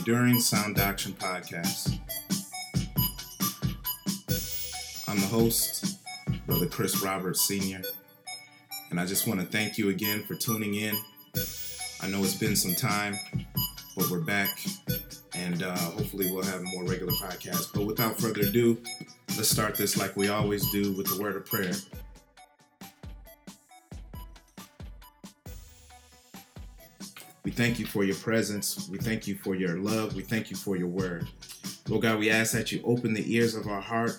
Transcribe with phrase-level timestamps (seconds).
[0.00, 1.98] Enduring Sound Doctrine Podcast.
[5.06, 5.98] I'm the host,
[6.46, 7.82] Brother Chris Roberts Sr.,
[8.90, 10.96] and I just want to thank you again for tuning in.
[12.00, 13.14] I know it's been some time,
[13.94, 14.58] but we're back,
[15.34, 17.70] and uh, hopefully we'll have more regular podcasts.
[17.70, 18.78] But without further ado,
[19.36, 21.74] let's start this like we always do with the word of prayer.
[27.60, 28.88] Thank you for your presence.
[28.88, 30.14] We thank you for your love.
[30.14, 31.28] We thank you for your word.
[31.88, 34.12] Lord God, we ask that you open the ears of our heart.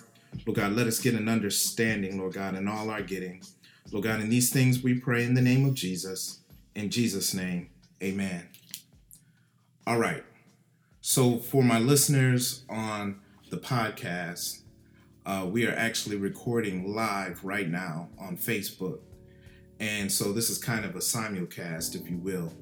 [0.46, 3.42] Lord God, let us get an understanding, Lord God, in all our getting.
[3.90, 6.38] Lord God, in these things we pray in the name of Jesus.
[6.76, 8.48] In Jesus' name, amen.
[9.88, 10.22] All right.
[11.00, 14.60] So, for my listeners on the podcast,
[15.26, 19.00] uh, we are actually recording live right now on Facebook.
[19.80, 22.52] And so, this is kind of a simulcast, if you will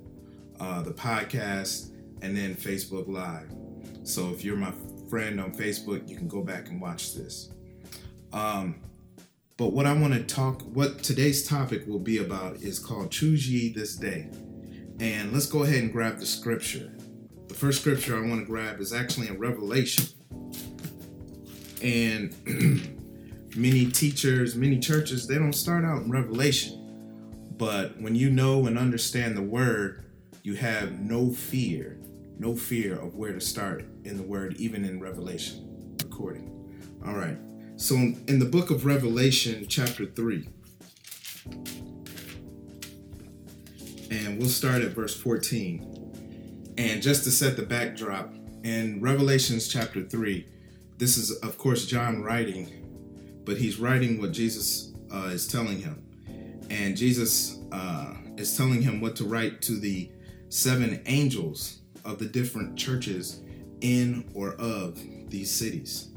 [0.61, 1.91] uh, the podcast,
[2.23, 3.51] and then Facebook Live.
[4.05, 4.73] So if you're my
[5.09, 7.51] friend on Facebook, you can go back and watch this.
[8.33, 8.77] Um,
[9.57, 13.51] but what I want to talk, what today's topic will be about is called Choose
[13.51, 14.29] Ye This Day.
[15.01, 16.93] And let's go ahead and grab the scripture.
[17.49, 20.07] The first scripture I want to grab is actually in Revelation.
[21.83, 22.35] And
[23.57, 26.77] many teachers, many churches, they don't start out in Revelation.
[27.57, 30.10] But when you know and understand the word,
[30.43, 31.99] you have no fear,
[32.39, 36.51] no fear of where to start in the word, even in Revelation recording.
[37.07, 37.37] All right.
[37.77, 40.49] So in the book of Revelation, chapter 3,
[44.11, 46.75] and we'll start at verse 14.
[46.79, 50.47] And just to set the backdrop, in Revelations chapter 3,
[50.99, 56.03] this is, of course, John writing, but he's writing what Jesus uh, is telling him.
[56.69, 60.11] And Jesus uh, is telling him what to write to the
[60.51, 63.41] seven angels of the different churches
[63.81, 65.01] in or of
[65.31, 66.09] these cities.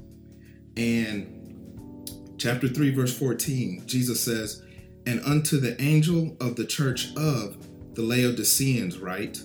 [0.76, 4.64] And chapter 3, verse 14, Jesus says,
[5.06, 7.58] And unto the angel of the church of
[7.94, 9.42] the Laodiceans write,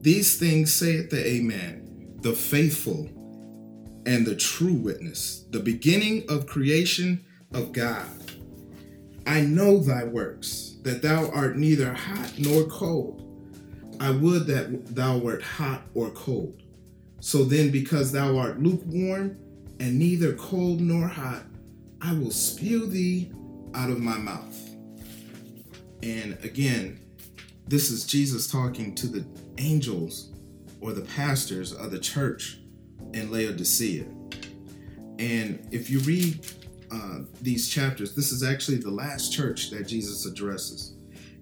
[0.00, 3.08] These things saith the Amen, the faithful
[4.06, 8.08] and the true witness, the beginning of creation of God.
[9.26, 13.25] I know thy works, that thou art neither hot nor cold.
[14.00, 16.62] I would that thou wert hot or cold.
[17.20, 19.38] So then, because thou art lukewarm
[19.80, 21.44] and neither cold nor hot,
[22.00, 23.32] I will spew thee
[23.74, 24.70] out of my mouth.
[26.02, 27.00] And again,
[27.66, 29.26] this is Jesus talking to the
[29.58, 30.32] angels
[30.80, 32.58] or the pastors of the church
[33.12, 34.04] in Laodicea.
[35.18, 36.46] And if you read
[36.92, 40.94] uh, these chapters, this is actually the last church that Jesus addresses.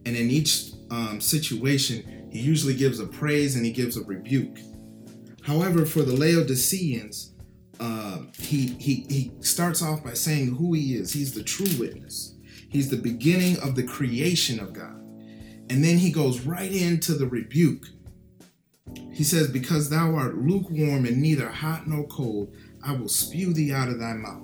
[0.06, 4.58] And in each um, situation, he usually gives a praise and he gives a rebuke.
[5.42, 7.32] However, for the Laodiceans,
[7.78, 11.12] uh, he, he, he starts off by saying who he is.
[11.12, 12.34] He's the true witness,
[12.68, 15.00] he's the beginning of the creation of God.
[15.70, 17.86] And then he goes right into the rebuke.
[19.12, 22.52] He says, Because thou art lukewarm and neither hot nor cold,
[22.84, 24.42] I will spew thee out of thy mouth.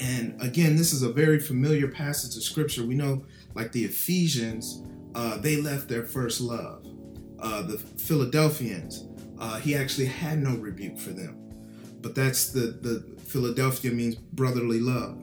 [0.00, 2.84] And again, this is a very familiar passage of scripture.
[2.84, 3.24] We know,
[3.54, 4.82] like the Ephesians,
[5.14, 6.89] uh, they left their first love.
[7.40, 9.06] Uh, the Philadelphians,
[9.38, 11.36] uh, he actually had no rebuke for them.
[12.00, 15.18] But that's the, the Philadelphia means brotherly love.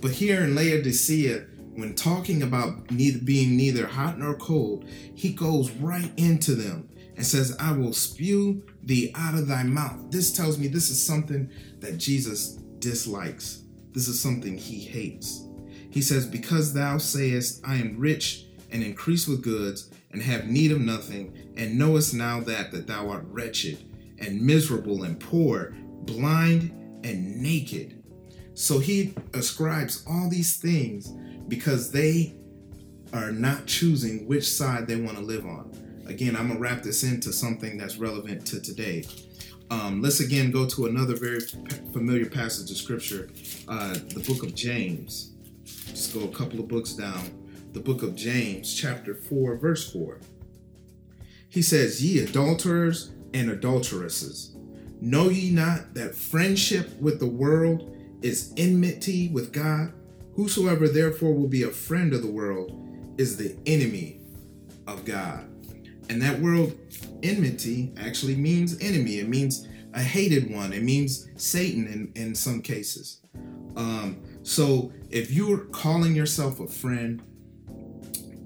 [0.00, 5.70] But here in Laodicea, when talking about neither being neither hot nor cold, he goes
[5.72, 10.10] right into them and says, I will spew thee out of thy mouth.
[10.10, 11.50] This tells me this is something
[11.80, 13.62] that Jesus dislikes.
[13.92, 15.46] This is something he hates.
[15.90, 20.72] He says, Because thou sayest, I am rich and increase with goods, and have need
[20.72, 23.84] of nothing, and knowest now that that thou art wretched,
[24.18, 25.74] and miserable, and poor,
[26.04, 26.70] blind,
[27.04, 28.02] and naked.
[28.54, 31.08] So he ascribes all these things
[31.48, 32.34] because they
[33.12, 35.70] are not choosing which side they want to live on.
[36.06, 39.04] Again, I'm gonna wrap this into something that's relevant to today.
[39.70, 41.40] Um, let's again go to another very
[41.92, 43.28] familiar passage of scripture,
[43.68, 45.32] uh, the book of James.
[45.64, 47.45] Just go a couple of books down
[47.76, 50.18] the book of James, chapter 4, verse 4.
[51.50, 54.56] He says, Ye adulterers and adulteresses,
[55.02, 59.92] know ye not that friendship with the world is enmity with God?
[60.36, 62.72] Whosoever therefore will be a friend of the world
[63.18, 64.20] is the enemy
[64.86, 65.46] of God.
[66.08, 66.74] And that word
[67.22, 69.18] enmity actually means enemy.
[69.18, 70.72] It means a hated one.
[70.72, 73.20] It means Satan in, in some cases.
[73.76, 77.22] Um, so if you're calling yourself a friend,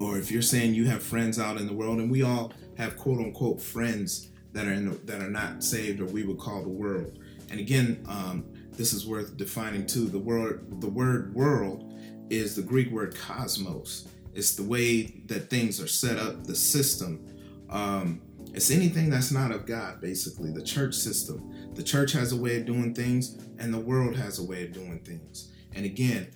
[0.01, 2.97] or if you're saying you have friends out in the world, and we all have
[2.97, 6.61] quote unquote friends that are in the, that are not saved or we would call
[6.61, 7.19] the world.
[7.49, 10.07] And again, um, this is worth defining too.
[10.07, 11.93] The word the word world
[12.29, 14.07] is the Greek word cosmos.
[14.33, 17.27] It's the way that things are set up, the system.
[17.69, 18.21] Um,
[18.53, 21.73] it's anything that's not of God, basically, the church system.
[21.73, 24.73] The church has a way of doing things, and the world has a way of
[24.73, 25.50] doing things.
[25.73, 26.27] And again,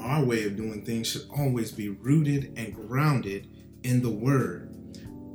[0.00, 3.48] our way of doing things should always be rooted and grounded
[3.82, 4.74] in the Word.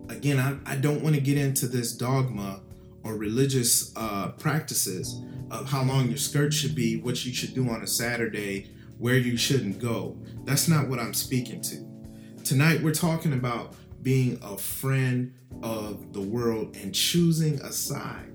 [0.10, 2.62] Again, I, I don't want to get into this dogma
[3.04, 5.22] or religious uh, practices
[5.52, 9.18] of how long your skirt should be, what you should do on a Saturday, where
[9.18, 10.18] you shouldn't go.
[10.44, 12.44] That's not what I'm speaking to.
[12.44, 18.32] Tonight, we're talking about being a friend of the world and choosing a side.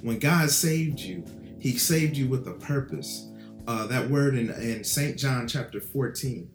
[0.00, 1.24] When God saved you,
[1.58, 3.28] He saved you with a purpose.
[3.66, 5.16] Uh, that word in, in St.
[5.16, 6.50] John chapter 14,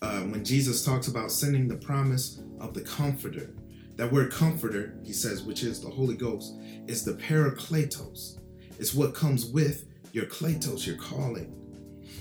[0.00, 3.50] uh, when Jesus talks about sending the promise of the Comforter,
[3.96, 6.54] that word comforter, he says, which is the Holy Ghost,
[6.86, 8.38] is the parakletos.
[8.78, 11.54] It's what comes with your kletos, your calling.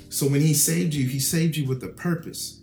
[0.09, 2.61] So when he saved you, he saved you with a purpose.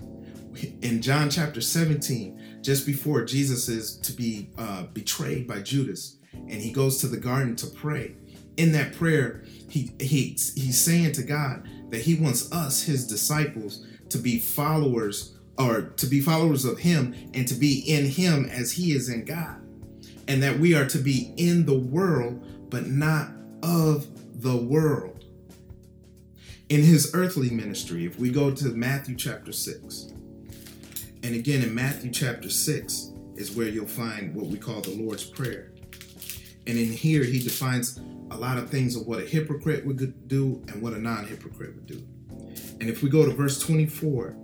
[0.82, 6.60] In John chapter 17, just before Jesus is to be uh, betrayed by Judas, and
[6.60, 8.16] he goes to the garden to pray.
[8.56, 13.86] In that prayer, he, he he's saying to God that he wants us, his disciples,
[14.10, 18.72] to be followers or to be followers of him and to be in him as
[18.72, 19.60] he is in God.
[20.28, 23.30] And that we are to be in the world, but not
[23.62, 24.06] of
[24.42, 25.24] the world.
[26.68, 30.12] In his earthly ministry, if we go to Matthew chapter 6,
[31.22, 35.24] and again in Matthew chapter 6 is where you'll find what we call the Lord's
[35.24, 35.72] Prayer.
[36.66, 38.00] And in here, he defines
[38.30, 41.74] a lot of things of what a hypocrite would do and what a non hypocrite
[41.74, 42.06] would do.
[42.80, 44.36] And if we go to verse 24,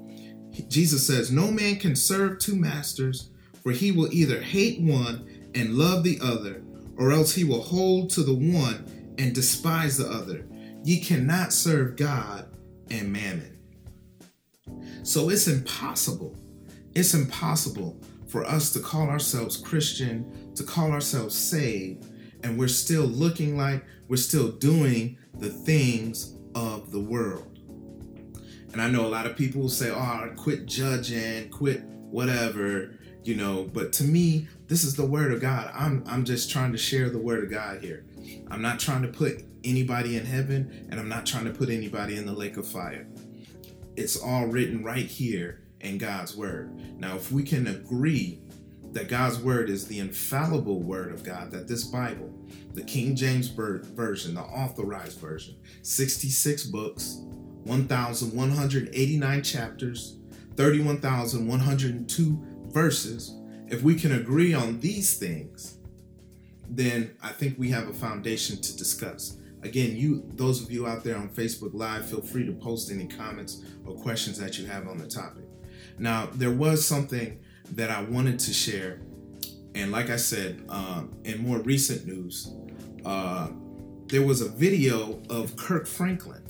[0.68, 3.30] Jesus says, No man can serve two masters,
[3.62, 6.62] for he will either hate one and love the other,
[6.96, 10.46] or else he will hold to the one and despise the other.
[10.84, 12.48] Ye cannot serve God
[12.90, 13.58] and mammon.
[15.02, 16.36] So it's impossible.
[16.94, 22.06] It's impossible for us to call ourselves Christian, to call ourselves saved,
[22.42, 27.58] and we're still looking like we're still doing the things of the world.
[28.72, 33.34] And I know a lot of people will say, oh, quit judging, quit whatever, you
[33.34, 33.68] know.
[33.72, 35.70] But to me, this is the word of God.
[35.74, 38.04] I'm, I'm just trying to share the word of God here.
[38.50, 42.16] I'm not trying to put anybody in heaven, and I'm not trying to put anybody
[42.16, 43.06] in the lake of fire.
[43.96, 46.98] It's all written right here in God's word.
[46.98, 48.40] Now, if we can agree
[48.92, 52.30] that God's word is the infallible word of God, that this Bible,
[52.74, 57.22] the King James Version, the authorized version, 66 books,
[57.64, 60.18] 1,189 chapters,
[60.56, 63.34] 31,102 verses,
[63.68, 65.78] if we can agree on these things,
[66.68, 69.38] then I think we have a foundation to discuss.
[69.62, 73.06] Again, you those of you out there on Facebook Live, feel free to post any
[73.06, 75.44] comments or questions that you have on the topic.
[75.98, 77.38] Now, there was something
[77.72, 79.00] that I wanted to share,
[79.74, 82.52] and like I said, um, in more recent news,
[83.04, 83.48] uh,
[84.06, 86.42] there was a video of Kirk Franklin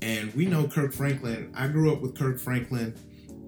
[0.00, 1.52] and we know Kirk Franklin.
[1.56, 2.94] I grew up with Kirk Franklin,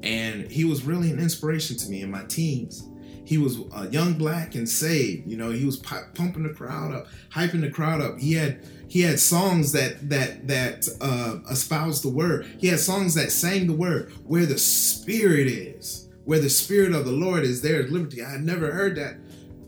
[0.02, 2.86] and he was really an inspiration to me in my teens.
[3.24, 5.28] He was a young black and saved.
[5.28, 8.18] You know, he was pumping the crowd up, hyping the crowd up.
[8.18, 12.46] He had he had songs that that that uh, espoused the word.
[12.58, 14.12] He had songs that sang the word.
[14.24, 18.22] Where the Spirit is, where the Spirit of the Lord is, there is liberty.
[18.22, 19.16] I had never heard that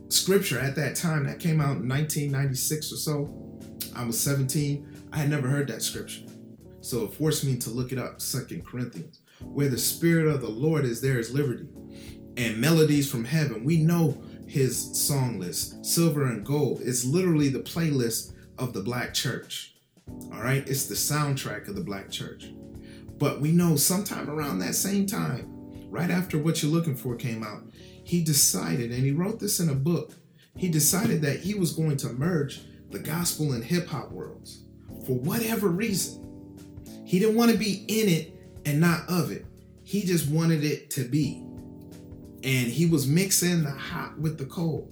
[0.08, 1.24] scripture at that time.
[1.24, 3.60] That came out in 1996 or so.
[3.94, 5.08] I was 17.
[5.12, 6.22] I had never heard that scripture.
[6.80, 9.20] So it forced me to look it up, Second Corinthians.
[9.40, 11.68] Where the Spirit of the Lord is, there is liberty.
[12.36, 13.64] And melodies from heaven.
[13.64, 16.80] We know his song list, Silver and Gold.
[16.82, 19.74] It's literally the playlist of the black church.
[20.32, 22.52] All right, it's the soundtrack of the black church.
[23.18, 25.61] But we know sometime around that same time,
[25.92, 27.64] right after What You're Looking For came out,
[28.02, 30.14] he decided, and he wrote this in a book,
[30.56, 34.64] he decided that he was going to merge the gospel and hip hop worlds
[35.06, 36.18] for whatever reason.
[37.04, 38.34] He didn't want to be in it
[38.64, 39.44] and not of it.
[39.84, 41.44] He just wanted it to be.
[42.42, 44.90] And he was mixing the hot with the cold.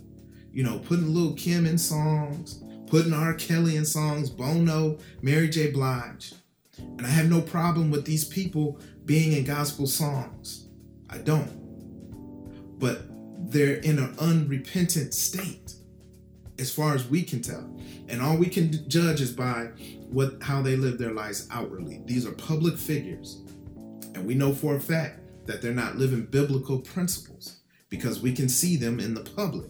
[0.52, 3.32] You know, putting Lil Kim in songs, putting R.
[3.34, 5.70] Kelly in songs, Bono, Mary J.
[5.70, 6.34] Blige.
[6.78, 10.66] And I have no problem with these people being in gospel songs.
[11.10, 12.78] I don't.
[12.78, 13.02] But
[13.52, 15.74] they're in an unrepentant state
[16.58, 17.68] as far as we can tell.
[18.08, 19.70] And all we can judge is by
[20.08, 22.02] what how they live their lives outwardly.
[22.06, 23.42] These are public figures.
[24.14, 27.60] And we know for a fact that they're not living biblical principles.
[27.90, 29.66] because we can see them in the public.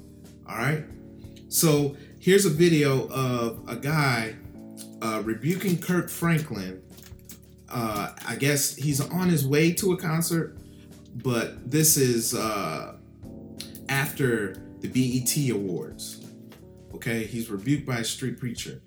[0.48, 0.84] All right.
[1.48, 4.36] So here's a video of a guy
[5.02, 6.82] uh, rebuking Kirk Franklin.
[7.68, 10.58] Uh, I guess he's on his way to a concert,
[11.14, 12.96] but this is uh,
[13.88, 16.26] after the BET Awards.
[16.94, 18.80] Okay, he's rebuked by a street preacher.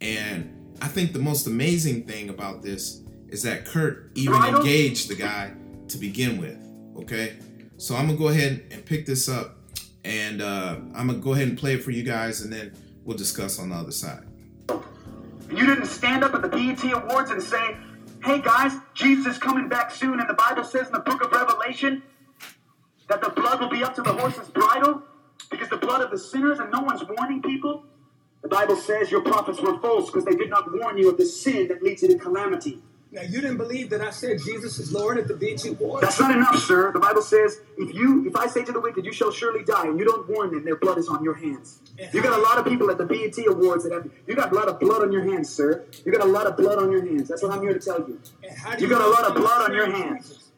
[0.00, 5.16] And I think the most amazing thing about this is that Kirk even engaged the
[5.16, 5.52] guy
[5.88, 6.58] to begin with.
[7.02, 7.36] Okay,
[7.76, 9.56] so I'm gonna go ahead and pick this up,
[10.04, 12.72] and uh, I'm gonna go ahead and play it for you guys, and then
[13.04, 14.24] we'll discuss on the other side.
[15.50, 17.76] You didn't stand up at the BET Awards and say,
[18.22, 21.32] "Hey guys, Jesus is coming back soon," and the Bible says in the Book of
[21.32, 22.02] Revelation
[23.08, 25.02] that the blood will be up to the horse's bridle
[25.50, 27.84] because the blood of the sinners, and no one's warning people.
[28.42, 31.26] The Bible says your prophets were false because they did not warn you of the
[31.26, 32.82] sin that leads you to calamity.
[33.10, 36.02] Now you didn't believe that I said Jesus is Lord at the BET Awards.
[36.02, 36.92] That's not enough, sir.
[36.92, 39.86] The Bible says if you if I say to the wicked, you shall surely die,
[39.86, 41.80] and you don't warn them, their blood is on your hands.
[42.12, 44.54] You got a lot of people at the BET Awards that have you got a
[44.54, 45.86] lot of blood on your hands, sir.
[46.04, 47.28] You got a lot of blood on your hands.
[47.28, 48.20] That's what I'm here to tell you.
[48.42, 50.50] you, you got a lot of blood on your hands.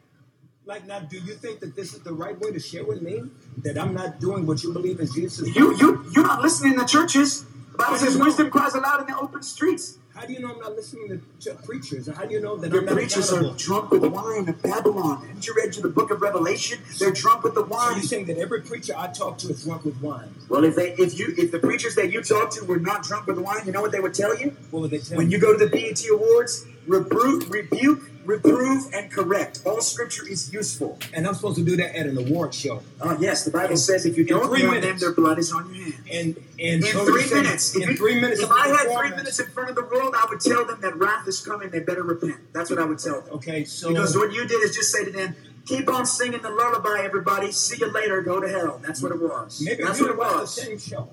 [0.65, 3.23] Like now, do you think that this is the right way to share with me
[3.63, 5.55] that I'm not doing what you believe is Jesus?
[5.55, 7.45] You you you're not listening to churches.
[7.71, 9.97] The Bible says wisdom cries aloud in the open streets.
[10.21, 12.07] How do you know I'm not listening to preachers?
[12.07, 15.25] How do you know that Your I'm preachers are drunk with wine of Babylon.
[15.25, 16.77] Haven't you read to the book of Revelation?
[16.99, 17.93] They're drunk with the So wine.
[17.95, 20.29] you're saying that every preacher I talk to is drunk with wine?
[20.47, 23.25] Well, if they if you if the preachers that you talk to were not drunk
[23.25, 24.55] with wine, you know what they would tell you?
[24.69, 25.33] What would they tell When me?
[25.33, 29.61] you go to the BET Awards, rebuke, rebuke, reprove, and correct.
[29.65, 30.97] All scripture is useful.
[31.13, 32.81] And I'm supposed to do that at an award show.
[32.99, 35.73] Uh, yes, the Bible says if you don't three warn them, their blood is on
[35.73, 35.95] your hand.
[36.11, 37.75] And and In so three minutes.
[37.75, 38.41] In If, three minutes.
[38.41, 40.95] if I had three minutes in front of the world, I would tell them that
[40.97, 41.69] wrath is coming.
[41.69, 42.37] They better repent.
[42.53, 43.33] That's what I would tell them.
[43.35, 45.35] Okay, so Because what you did is just say to them,
[45.65, 47.51] keep on singing the lullaby, everybody.
[47.51, 48.21] See you later.
[48.21, 48.79] Go to hell.
[48.85, 49.61] That's what it was.
[49.63, 51.09] maybe That's you what didn't it watch the same show.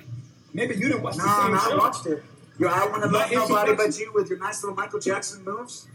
[0.53, 1.73] Maybe you didn't watch No, the same no, show.
[1.73, 2.25] I watched it.
[2.59, 5.87] You, I want to love nobody but you with your nice little Michael Jackson moves.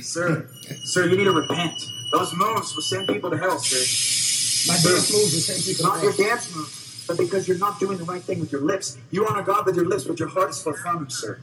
[0.00, 0.48] Sir,
[0.84, 1.80] sir, you need to repent.
[2.12, 4.72] Those moves will send people to hell, sir.
[4.72, 5.90] My dance moves the same people.
[5.90, 8.98] Not your dance moves, but because you're not doing the right thing with your lips.
[9.10, 11.40] You honor God with your lips, but your heart is far from Him, sir.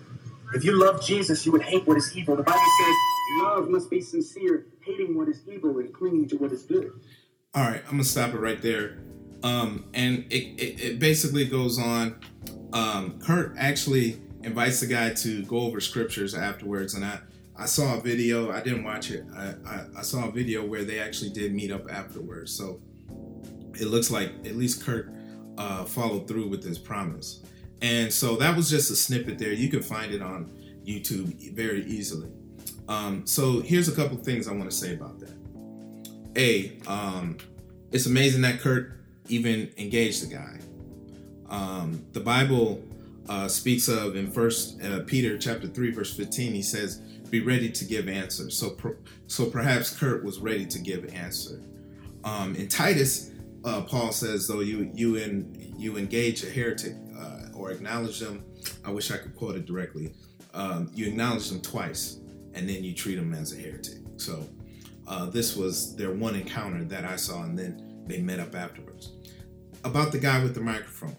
[0.53, 2.35] If you love Jesus, you would hate what is evil.
[2.35, 2.95] The Bible says
[3.39, 6.91] love must be sincere, hating what is evil and clinging to what is good.
[7.53, 8.97] All right, I'm gonna stop it right there.
[9.43, 12.19] Um, and it, it, it basically goes on.
[12.73, 17.19] Um, Kirk actually invites the guy to go over scriptures afterwards, and I,
[17.61, 18.51] I saw a video.
[18.51, 19.23] I didn't watch it.
[19.35, 22.51] I, I, I saw a video where they actually did meet up afterwards.
[22.51, 22.81] So
[23.79, 25.13] it looks like at least Kirk
[25.59, 27.43] uh, followed through with his promise.
[27.83, 29.53] And so that was just a snippet there.
[29.53, 30.51] You can find it on
[30.83, 32.31] YouTube very easily.
[32.87, 35.37] Um, so here's a couple things I want to say about that.
[36.35, 37.37] A, um,
[37.91, 40.57] it's amazing that Kirk even engaged the guy.
[41.47, 42.83] Um, the Bible
[43.29, 46.53] uh, speaks of in First uh, Peter chapter three verse fifteen.
[46.53, 47.01] He says,
[47.31, 48.97] "Be ready to give answers." So, per-
[49.27, 51.63] so perhaps Kirk was ready to give answer.
[52.23, 53.31] Um, in Titus,
[53.63, 58.43] uh, Paul says, "Though you you in you engage a heretic uh, or acknowledge them."
[58.85, 60.13] I wish I could quote it directly.
[60.53, 62.19] Um, you acknowledge them twice,
[62.53, 63.99] and then you treat them as a heretic.
[64.17, 64.47] So
[65.07, 69.13] uh, this was their one encounter that I saw, and then they met up afterwards.
[69.83, 71.15] About the guy with the microphone.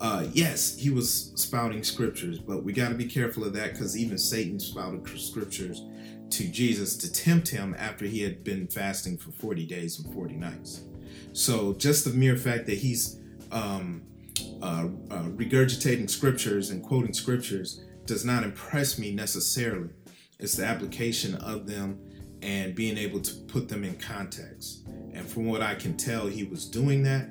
[0.00, 3.96] Uh, yes, he was spouting scriptures, but we got to be careful of that because
[3.96, 5.82] even Satan spouted scriptures
[6.30, 10.34] to Jesus to tempt him after he had been fasting for 40 days and 40
[10.34, 10.82] nights.
[11.32, 13.20] So just the mere fact that he's
[13.52, 14.02] um,
[14.62, 19.90] uh, uh, regurgitating scriptures and quoting scriptures does not impress me necessarily.
[20.38, 21.98] It's the application of them
[22.42, 24.86] and being able to put them in context.
[25.12, 27.28] And from what I can tell, he was doing that.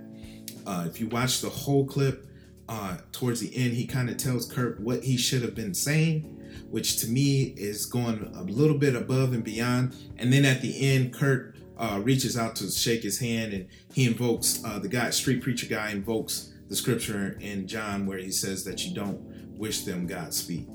[0.65, 2.25] Uh, if you watch the whole clip,
[2.67, 6.23] uh, towards the end, he kind of tells Kirk what he should have been saying,
[6.69, 9.95] which to me is going a little bit above and beyond.
[10.17, 14.05] And then at the end, Kirk uh, reaches out to shake his hand and he
[14.05, 18.63] invokes uh, the guy, street preacher guy, invokes the scripture in John where he says
[18.63, 19.19] that you don't
[19.57, 20.67] wish them Godspeed,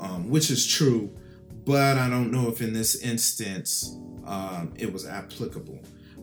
[0.00, 1.14] um, which is true,
[1.66, 5.80] but I don't know if in this instance um, it was applicable.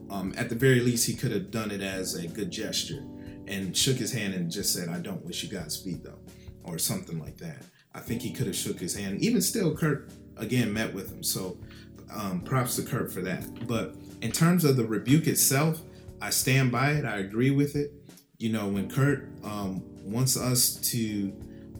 [0.09, 3.05] Um, at the very least, he could have done it as a good gesture
[3.51, 6.19] and shook his hand and just said, I don't wish you Godspeed though,
[6.63, 7.61] or something like that.
[7.93, 9.19] I think he could have shook his hand.
[9.19, 11.21] Even still, Kirk again met with him.
[11.21, 11.57] So
[12.13, 13.67] um, props to Kirk for that.
[13.67, 15.81] But in terms of the rebuke itself,
[16.21, 17.05] I stand by it.
[17.05, 17.91] I agree with it.
[18.37, 21.33] You know, when Kirk um, wants us to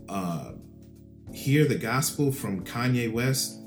[0.09, 0.51] uh,
[1.33, 3.61] hear the gospel from Kanye West,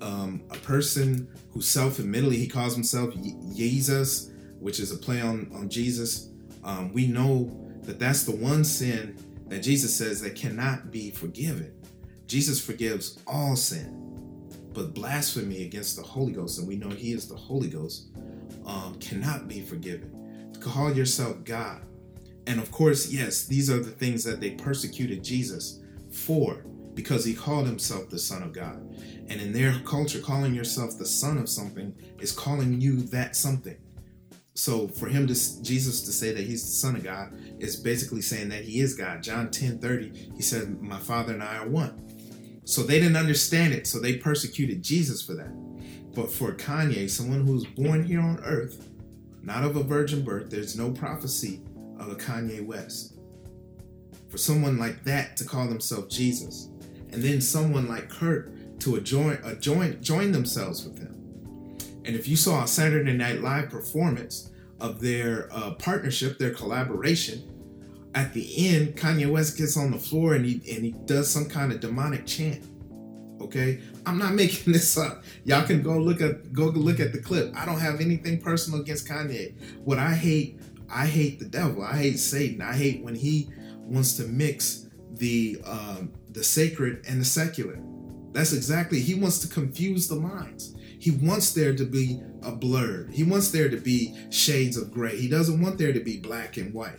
[0.00, 5.68] um, a person who self-admittedly he calls himself Yeezus, which is a play on, on
[5.68, 6.30] Jesus,
[6.64, 7.50] um, we know
[7.82, 9.16] that that's the one sin
[9.48, 11.72] that Jesus says that cannot be forgiven.
[12.26, 17.28] Jesus forgives all sin, but blasphemy against the Holy Ghost, and we know He is
[17.28, 18.08] the Holy Ghost,
[18.64, 20.52] um, cannot be forgiven.
[20.60, 21.82] Call yourself God.
[22.46, 25.80] And of course, yes, these are the things that they persecuted Jesus
[26.10, 28.76] for because he called himself the Son of God.
[29.28, 33.76] And in their culture, calling yourself the Son of something is calling you that something.
[34.54, 38.22] So for him to Jesus to say that he's the Son of God is basically
[38.22, 39.22] saying that he is God.
[39.22, 42.00] John 10 30, he said, My Father and I are one.
[42.64, 45.52] So they didn't understand it, so they persecuted Jesus for that.
[46.14, 48.88] But for Kanye, someone who's born here on earth,
[49.42, 51.60] not of a virgin birth, there's no prophecy
[51.98, 53.18] of a Kanye West.
[54.28, 56.70] For someone like that to call themselves Jesus,
[57.12, 61.13] and then someone like Kirk to join, join, join themselves with him.
[62.04, 67.50] And if you saw a Saturday Night Live performance of their uh, partnership, their collaboration,
[68.14, 71.46] at the end, Kanye West gets on the floor and he and he does some
[71.46, 72.64] kind of demonic chant.
[73.40, 75.24] Okay, I'm not making this up.
[75.44, 77.52] Y'all can go look at go look at the clip.
[77.56, 79.54] I don't have anything personal against Kanye.
[79.78, 81.82] What I hate, I hate the devil.
[81.82, 82.62] I hate Satan.
[82.62, 83.48] I hate when he
[83.80, 87.78] wants to mix the um, the sacred and the secular.
[88.32, 90.74] That's exactly he wants to confuse the minds.
[91.04, 93.08] He wants there to be a blur.
[93.12, 95.14] He wants there to be shades of gray.
[95.14, 96.98] He doesn't want there to be black and white.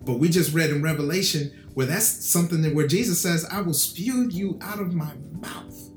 [0.00, 3.74] But we just read in Revelation where that's something that where Jesus says, I will
[3.74, 5.90] spew you out of my mouth.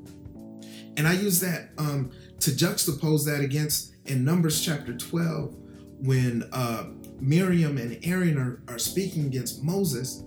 [0.98, 5.56] And I use that um, to juxtapose that against in Numbers chapter 12
[6.02, 6.88] when uh,
[7.22, 10.22] Miriam and Aaron are, are speaking against Moses.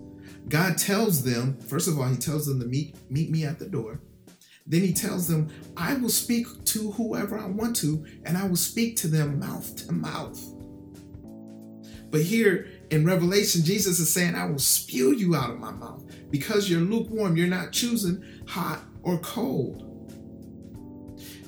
[0.49, 3.67] God tells them, first of all, he tells them to meet, meet me at the
[3.69, 4.01] door.
[4.71, 8.55] Then he tells them, I will speak to whoever I want to, and I will
[8.55, 10.41] speak to them mouth to mouth.
[12.09, 16.05] But here in Revelation, Jesus is saying, I will spew you out of my mouth
[16.31, 17.35] because you're lukewarm.
[17.35, 19.87] You're not choosing hot or cold.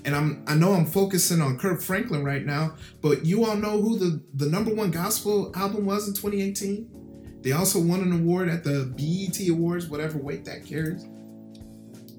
[0.04, 3.82] And I'm I know I'm focusing on Kirk Franklin right now, but you all know
[3.82, 7.40] who the, the number one gospel album was in 2018?
[7.42, 11.06] They also won an award at the BET Awards, whatever weight that carries.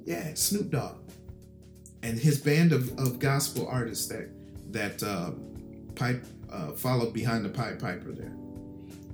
[0.05, 0.97] Yeah, Snoop Dogg.
[2.03, 4.29] And his band of, of gospel artists that
[4.73, 5.31] that uh,
[5.95, 8.35] pipe uh, followed behind the Pied Piper there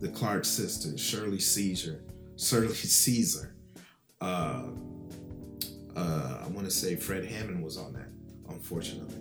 [0.01, 2.03] the Clark sisters, Shirley Caesar,
[2.37, 3.55] Shirley Caesar.
[4.21, 4.69] Uh,
[5.95, 8.09] uh, I want to say Fred Hammond was on that,
[8.49, 9.17] unfortunately.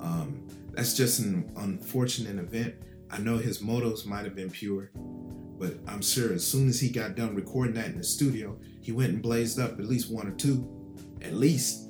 [0.00, 2.74] Um, that's just an unfortunate event.
[3.10, 6.88] I know his motives might have been pure, but I'm sure as soon as he
[6.88, 10.28] got done recording that in the studio, he went and blazed up at least one
[10.28, 10.75] or two.
[11.22, 11.88] At least.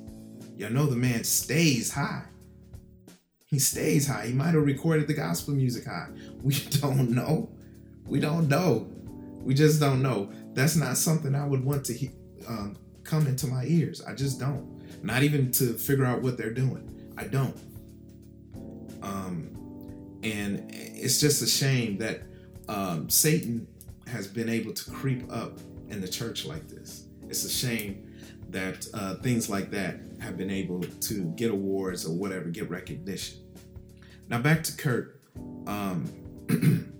[0.57, 2.23] Y'all know the man stays high.
[3.45, 4.27] He stays high.
[4.27, 6.09] He might have recorded the gospel music high.
[6.43, 7.49] We don't know.
[8.05, 8.87] We don't know.
[9.41, 10.29] We just don't know.
[10.53, 12.11] That's not something I would want to he-
[12.47, 14.01] um, come into my ears.
[14.03, 14.65] I just don't.
[15.03, 17.13] Not even to figure out what they're doing.
[17.17, 17.57] I don't.
[19.01, 22.21] Um, and it's just a shame that
[22.67, 23.67] um, Satan
[24.07, 25.59] has been able to creep up
[25.89, 27.05] in the church like this.
[27.29, 28.07] It's a shame
[28.49, 33.39] that uh, things like that have been able to get awards or whatever, get recognition.
[34.29, 35.19] Now back to Kirk.
[35.67, 36.05] Um,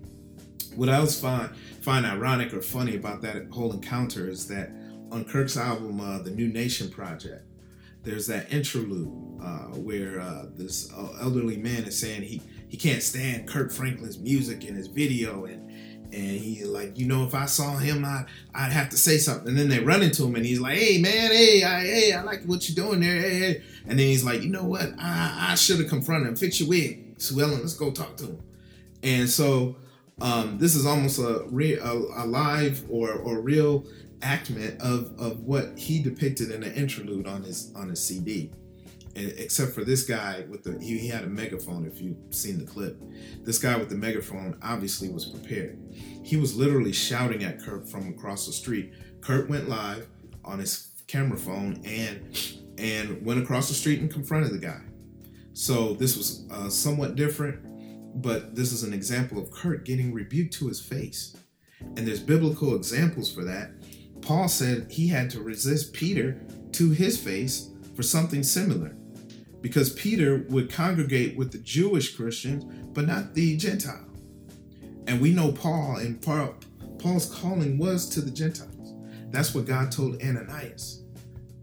[0.76, 4.70] what I was find find ironic or funny about that whole encounter is that
[5.10, 7.44] on Kirk's album, uh, the Nu Nation Project,
[8.02, 9.08] there's that interlude
[9.42, 14.18] uh, where uh, this uh, elderly man is saying he he can't stand Kirk Franklin's
[14.18, 15.67] music in his video and
[16.12, 19.48] and he like you know if I saw him I I'd have to say something
[19.48, 22.22] and then they run into him and he's like hey man hey I, hey I
[22.22, 23.62] like what you're doing there hey, hey.
[23.86, 26.68] and then he's like you know what I I should have confronted him fix your
[26.68, 28.42] wig Sue Ellen let's go talk to him
[29.02, 29.76] and so
[30.20, 33.84] um, this is almost a, re- a, a live or, or real
[34.20, 38.50] actment of, of what he depicted in the interlude on his on his CD.
[39.16, 41.86] And except for this guy with the he, he had a megaphone.
[41.86, 43.00] If you've seen the clip,
[43.42, 45.78] this guy with the megaphone obviously was prepared.
[46.22, 48.92] He was literally shouting at Kirk from across the street.
[49.20, 50.06] Kirk went live
[50.44, 52.36] on his camera phone and
[52.78, 54.80] and went across the street and confronted the guy.
[55.52, 57.64] So this was uh, somewhat different
[58.22, 61.36] but this is an example of Kirk getting rebuked to his face.
[61.80, 63.70] And there's biblical examples for that.
[64.20, 66.40] Paul said he had to resist Peter
[66.72, 67.67] to his face
[67.98, 68.94] for something similar
[69.60, 74.06] because Peter would congregate with the Jewish Christians, but not the Gentile.
[75.08, 78.94] And we know Paul and Paul's calling was to the Gentiles.
[79.32, 81.02] That's what God told Ananias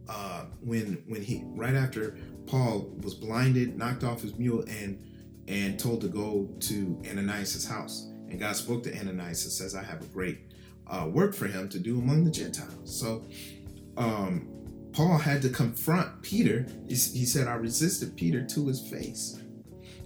[0.10, 2.18] uh, when when he right after
[2.48, 5.02] Paul was blinded, knocked off his mule, and
[5.48, 8.10] and told to go to Ananias' house.
[8.30, 10.52] And God spoke to Ananias and says, I have a great
[10.88, 13.00] uh, work for him to do among the Gentiles.
[13.00, 13.24] So
[13.96, 14.55] um,
[14.96, 16.66] Paul had to confront Peter.
[16.88, 19.38] He, said, I resisted Peter to his face.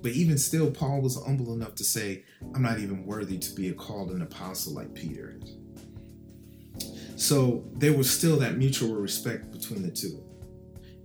[0.01, 2.23] But even still, Paul was humble enough to say,
[2.55, 5.57] I'm not even worthy to be called an apostle like Peter is.
[7.17, 10.23] So there was still that mutual respect between the two.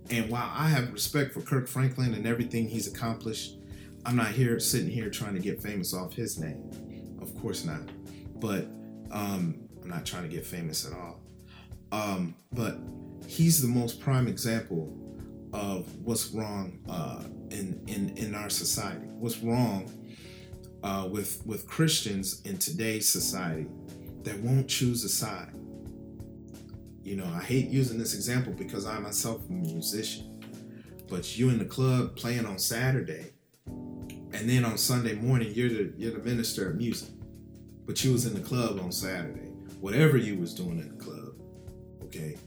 [0.09, 3.57] And while I have respect for Kirk Franklin and everything he's accomplished,
[4.03, 7.17] I'm not here sitting here trying to get famous off his name.
[7.21, 7.81] Of course not.
[8.35, 8.65] But
[9.11, 11.19] um, I'm not trying to get famous at all.
[11.91, 12.79] Um, but
[13.27, 14.93] he's the most prime example
[15.53, 19.05] of what's wrong uh, in, in in our society.
[19.19, 19.89] What's wrong
[20.83, 23.67] uh, with with Christians in today's society
[24.23, 25.53] that won't choose a side.
[27.03, 30.31] You know, I hate using this example because I myself am a musician.
[31.07, 33.33] But you in the club playing on Saturday,
[33.67, 37.09] and then on Sunday morning you're the you're the minister of music.
[37.85, 39.51] But you was in the club on Saturday.
[39.79, 41.33] Whatever you was doing in the club,
[42.05, 42.37] okay.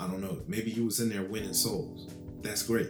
[0.00, 0.38] I don't know.
[0.48, 2.10] Maybe you was in there winning souls.
[2.40, 2.88] That's great.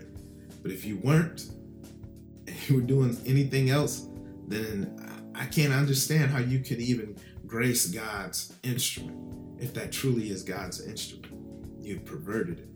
[0.62, 1.40] But if you weren't,
[2.46, 4.07] and you were doing anything else,
[4.46, 10.44] then I can't understand how you could even grace God's instrument if that truly is
[10.44, 11.33] God's instrument.
[11.81, 12.68] You've perverted it.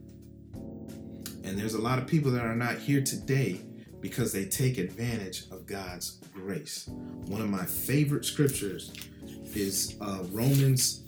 [1.44, 3.60] And there's a lot of people that are not here today
[4.00, 6.88] because they take advantage of God's grace.
[6.88, 8.92] One of my favorite scriptures
[9.54, 11.02] is uh, Romans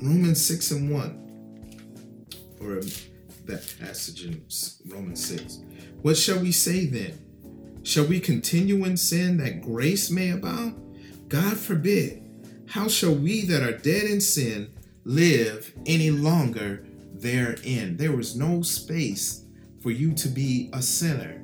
[0.00, 1.27] Romans 6 and 1
[2.60, 2.80] or
[3.46, 4.42] that passage in
[4.86, 5.60] Romans 6.
[6.02, 7.18] What shall we say then?
[7.82, 11.28] Shall we continue in sin that grace may abound?
[11.28, 12.22] God forbid.
[12.66, 14.70] How shall we that are dead in sin
[15.04, 17.96] live any longer therein?
[17.96, 19.44] There was no space
[19.82, 21.42] for you to be a sinner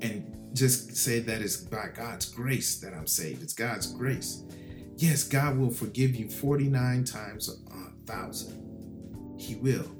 [0.00, 3.42] and just say that it's by God's grace that I'm saved.
[3.42, 4.44] It's God's grace.
[4.96, 9.36] Yes, God will forgive you 49 times a thousand.
[9.38, 9.90] He will.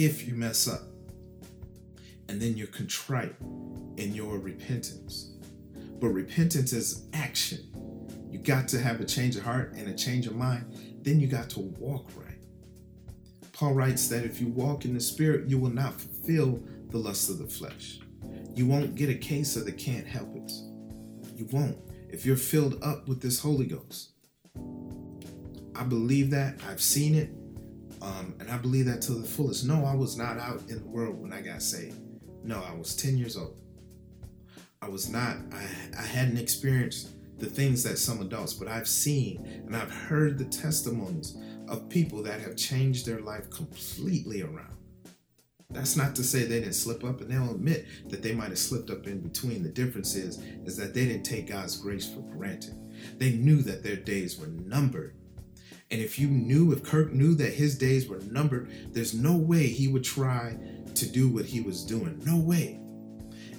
[0.00, 0.82] If you mess up.
[2.28, 3.34] And then you're contrite
[3.96, 5.32] in your repentance.
[5.98, 7.68] But repentance is action.
[8.30, 11.00] You got to have a change of heart and a change of mind.
[11.02, 12.38] Then you got to walk right.
[13.52, 17.28] Paul writes that if you walk in the Spirit, you will not fulfill the lust
[17.28, 17.98] of the flesh.
[18.54, 20.52] You won't get a case of the can't help it.
[21.34, 21.76] You won't
[22.08, 24.12] if you're filled up with this Holy Ghost.
[25.74, 26.60] I believe that.
[26.68, 27.30] I've seen it.
[28.00, 29.66] Um, and I believe that to the fullest.
[29.66, 31.96] No, I was not out in the world when I got saved.
[32.44, 33.60] No, I was 10 years old.
[34.80, 35.66] I was not, I,
[35.98, 40.44] I hadn't experienced the things that some adults, but I've seen and I've heard the
[40.44, 41.36] testimonies
[41.68, 44.76] of people that have changed their life completely around.
[45.70, 48.58] That's not to say they didn't slip up, and they'll admit that they might have
[48.58, 49.62] slipped up in between.
[49.62, 52.74] The difference is, is that they didn't take God's grace for granted.
[53.18, 55.14] They knew that their days were numbered.
[55.90, 59.68] And if you knew, if Kirk knew that his days were numbered, there's no way
[59.68, 60.56] he would try
[60.94, 62.20] to do what he was doing.
[62.24, 62.80] No way.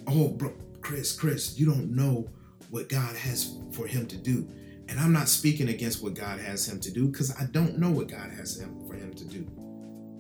[0.06, 2.30] Oh, bro, Chris, Chris, you don't know
[2.70, 4.48] what God has for him to do.
[4.88, 7.92] And I'm not speaking against what God has him to do because I don't know
[7.92, 9.48] what God has him for him to do.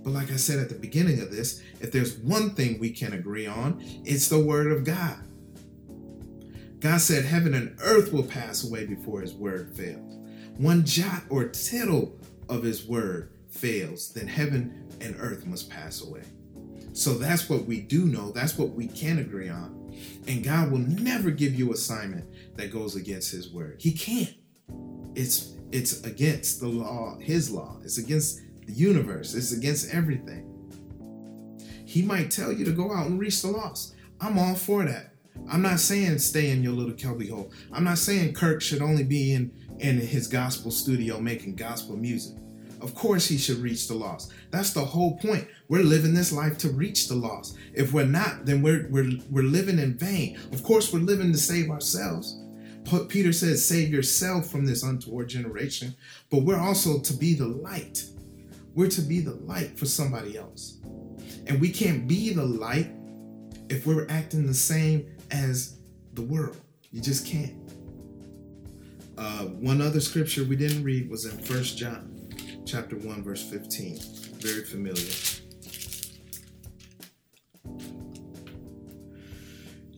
[0.03, 3.13] But like I said at the beginning of this, if there's one thing we can
[3.13, 5.19] agree on, it's the word of God.
[6.79, 10.18] God said heaven and earth will pass away before his word fails.
[10.59, 12.19] One jot or tittle
[12.49, 16.23] of his word fails, then heaven and earth must pass away.
[16.91, 18.31] So that's what we do know.
[18.31, 19.95] That's what we can agree on.
[20.27, 22.25] And God will never give you assignment
[22.57, 23.77] that goes against his word.
[23.79, 24.35] He can't.
[25.15, 27.77] It's it's against the law, his law.
[27.81, 29.35] It's against the universe.
[29.35, 30.45] It's against everything.
[31.85, 33.95] He might tell you to go out and reach the lost.
[34.19, 35.13] I'm all for that.
[35.49, 36.95] I'm not saying stay in your little
[37.27, 37.51] hole.
[37.71, 42.37] I'm not saying Kirk should only be in in his gospel studio making gospel music.
[42.81, 44.31] Of course, he should reach the lost.
[44.51, 45.47] That's the whole point.
[45.67, 47.57] We're living this life to reach the lost.
[47.73, 50.37] If we're not, then we're, we're, we're living in vain.
[50.53, 52.41] Of course, we're living to save ourselves.
[53.09, 55.93] Peter says, Save yourself from this untoward generation,
[56.29, 58.03] but we're also to be the light.
[58.75, 60.79] We're to be the light for somebody else.
[61.47, 62.91] And we can't be the light
[63.69, 65.79] if we're acting the same as
[66.13, 66.57] the world.
[66.91, 67.55] You just can't.
[69.17, 72.19] Uh, one other scripture we didn't read was in First John
[72.65, 73.99] chapter 1, verse 15.
[74.39, 75.11] Very familiar.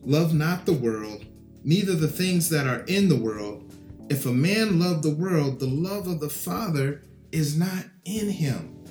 [0.04, 1.24] Love not the world,
[1.62, 3.72] neither the things that are in the world.
[4.10, 8.84] If a man love the world, the love of the Father is not in him.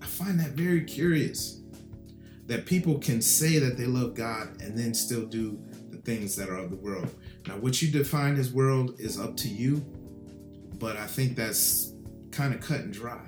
[0.00, 1.60] I find that very curious
[2.46, 5.58] that people can say that they love God and then still do
[5.90, 7.08] the things that are of the world.
[7.46, 9.84] Now, what you define as world is up to you,
[10.78, 11.92] but I think that's
[12.30, 13.20] kind of cut and dry.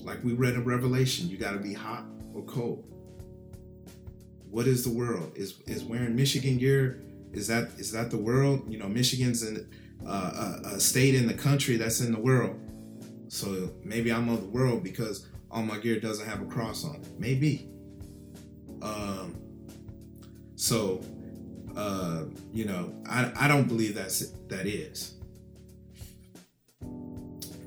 [0.00, 2.84] Like we read in Revelation, you got to be hot or cold.
[4.50, 5.32] What is the world?
[5.36, 7.02] Is is wearing Michigan gear?
[7.32, 8.64] Is that is that the world?
[8.72, 9.68] You know, Michigan's in
[10.06, 12.58] uh, a, a state in the country that's in the world.
[13.28, 16.96] So maybe I'm of the world because all my gear doesn't have a cross on
[16.96, 17.06] it.
[17.18, 17.68] Maybe.
[18.82, 19.36] Um,
[20.56, 21.00] so,
[21.76, 25.14] uh, you know, I, I don't believe that's that is.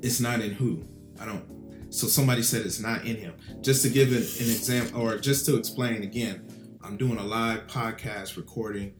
[0.01, 0.83] It's not in who.
[1.19, 1.45] I don't.
[1.93, 3.33] So somebody said it's not in him.
[3.61, 6.47] Just to give an, an example, or just to explain again,
[6.83, 8.93] I'm doing a live podcast recording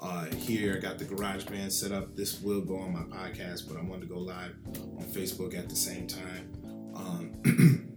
[0.00, 0.74] uh, here.
[0.76, 2.14] I got the GarageBand set up.
[2.14, 4.54] This will go on my podcast, but I wanted to go live
[4.98, 6.52] on Facebook at the same time.
[6.94, 7.96] Um,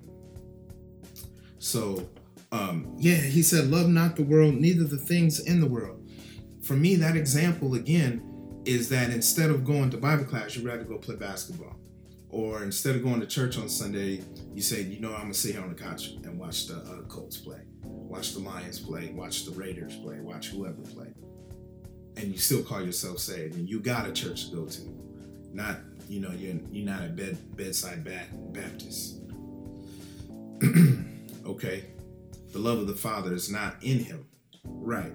[1.60, 2.08] so,
[2.56, 6.10] um, yeah, he said, Love not the world, neither the things in the world.
[6.64, 10.84] For me, that example again is that instead of going to Bible class, you'd rather
[10.84, 11.76] go play basketball.
[12.30, 14.22] Or instead of going to church on Sunday,
[14.54, 17.04] you say, you know, I'm gonna sit here on the couch and watch the uh,
[17.08, 21.14] Colts play, watch the Lions play, watch the Raiders play, watch whoever play
[22.18, 24.82] and you still call yourself saved and you got a church to go to
[25.54, 28.08] not you know you're, you're not a bed bedside
[28.52, 29.20] baptist
[31.46, 31.86] okay
[32.56, 34.26] the love of the father is not in him
[34.64, 35.14] right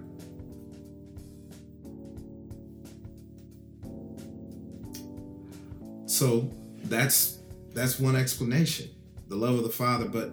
[6.07, 6.48] so
[6.85, 7.38] that's
[7.72, 8.88] that's one explanation
[9.29, 10.31] the love of the father but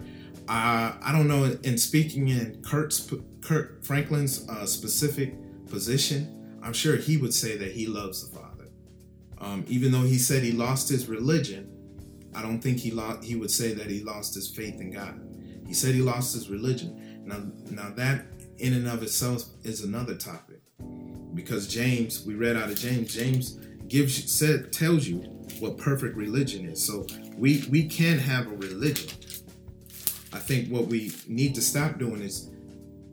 [0.48, 5.34] i i don't know in speaking in kirk's kirk franklin's uh, specific
[5.68, 8.66] position I'm sure he would say that he loves the Father.
[9.38, 11.72] Um, even though he said he lost his religion,
[12.36, 13.24] I don't think he lost.
[13.24, 15.18] He would say that he lost his faith in God.
[15.68, 17.24] He said he lost his religion.
[17.26, 18.26] Now, now that
[18.58, 20.62] in and of itself is another topic,
[21.34, 23.14] because James, we read out of James.
[23.14, 25.18] James gives said tells you
[25.60, 26.84] what perfect religion is.
[26.84, 27.06] So
[27.38, 29.10] we we can have a religion.
[30.34, 32.50] I think what we need to stop doing is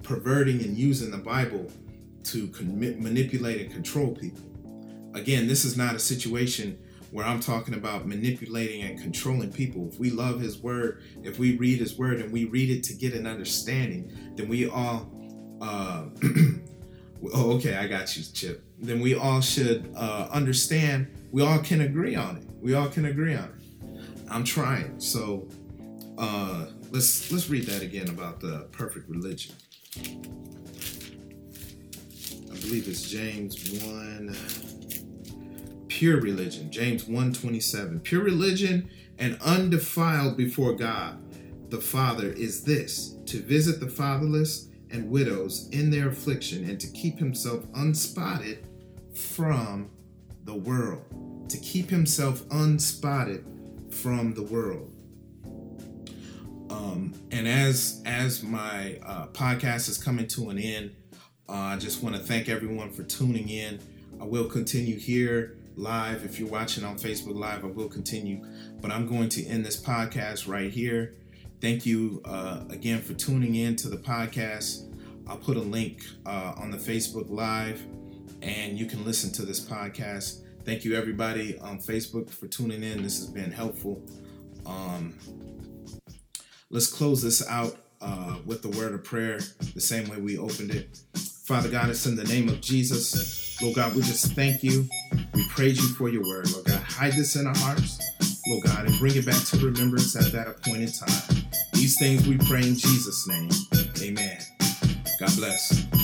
[0.02, 1.70] perverting and using the Bible
[2.24, 4.42] to manipulate and control people.
[5.14, 6.78] Again, this is not a situation
[7.14, 9.88] where I'm talking about manipulating and controlling people.
[9.88, 12.92] If we love His Word, if we read His Word and we read it to
[12.92, 15.12] get an understanding, then we all,
[15.60, 16.06] uh,
[17.32, 18.64] oh, okay, I got you, Chip.
[18.80, 21.06] Then we all should uh, understand.
[21.30, 22.48] We all can agree on it.
[22.60, 24.00] We all can agree on it.
[24.28, 24.98] I'm trying.
[24.98, 25.46] So
[26.18, 29.54] uh, let's let's read that again about the perfect religion
[32.50, 34.83] I believe it's James 1
[35.94, 36.72] pure religion.
[36.72, 41.20] James 1:27 pure religion and undefiled before God
[41.70, 46.88] the Father is this to visit the fatherless and widows in their affliction and to
[46.88, 48.58] keep himself unspotted
[49.14, 49.88] from
[50.42, 51.04] the world.
[51.50, 53.44] To keep himself unspotted
[53.94, 54.90] from the world.
[56.70, 60.90] Um, and as as my uh, podcast is coming to an end
[61.48, 63.78] uh, I just want to thank everyone for tuning in.
[64.20, 66.24] I will continue here live.
[66.24, 68.44] If you're watching on Facebook Live, I will continue.
[68.80, 71.14] But I'm going to end this podcast right here.
[71.60, 74.90] Thank you uh, again for tuning in to the podcast.
[75.26, 77.82] I'll put a link uh, on the Facebook Live
[78.42, 80.42] and you can listen to this podcast.
[80.64, 83.02] Thank you, everybody on Facebook, for tuning in.
[83.02, 84.02] This has been helpful.
[84.66, 85.14] Um,
[86.70, 89.40] let's close this out uh, with the word of prayer
[89.74, 91.00] the same way we opened it.
[91.44, 93.60] Father God, it's in the name of Jesus.
[93.60, 94.88] Lord God, we just thank you.
[95.34, 96.50] We praise you for your word.
[96.52, 97.98] Lord God, hide this in our hearts,
[98.48, 101.44] Lord God, and bring it back to remembrance at that appointed time.
[101.74, 103.50] These things we pray in Jesus' name.
[104.00, 104.38] Amen.
[105.20, 106.03] God bless.